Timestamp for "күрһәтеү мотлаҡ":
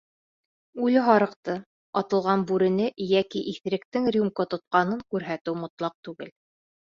5.13-5.97